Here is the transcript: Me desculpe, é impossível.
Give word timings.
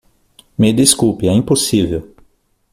Me 0.57 0.73
desculpe, 0.73 1.27
é 1.27 1.31
impossível. 1.31 2.11